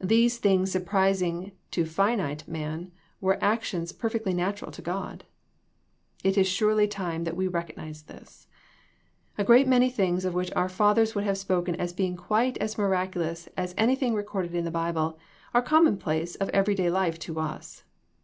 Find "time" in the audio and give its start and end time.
6.88-7.22